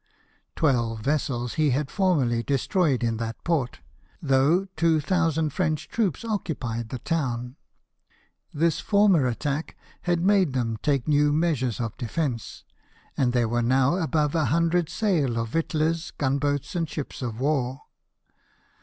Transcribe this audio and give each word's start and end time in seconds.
Twelve 0.55 1.01
vessels 1.01 1.53
he 1.61 1.69
had 1.69 1.91
formerly 1.91 2.41
destroyed 2.41 3.03
"IN 3.03 3.17
A 3.17 3.17
CLEFT 3.17 3.39
stick:' 3.39 3.49
91 3.51 3.69
in 3.69 3.69
that 3.69 3.69
port, 3.69 3.79
though 4.19 4.65
2,000 4.75 5.49
French 5.53 5.89
troops 5.89 6.25
occupied 6.25 6.89
the 6.89 6.97
town; 6.97 7.55
this 8.51 8.79
former 8.79 9.27
attack 9.27 9.77
had 10.01 10.25
made 10.25 10.53
them 10.53 10.77
take 10.81 11.07
new 11.07 11.31
measures 11.31 11.79
of 11.79 11.95
defence, 11.97 12.63
and 13.15 13.31
there 13.31 13.47
were 13.47 13.61
now 13.61 13.97
above 13.97 14.33
100 14.33 14.89
sail 14.89 15.37
of 15.37 15.49
victuallers, 15.49 16.09
gunboats, 16.17 16.73
and 16.75 16.89
ships 16.89 17.21
of 17.21 17.39
war. 17.39 17.83